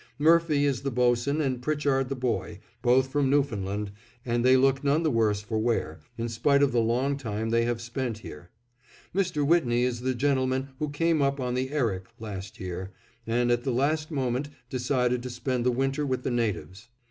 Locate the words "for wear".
5.41-5.99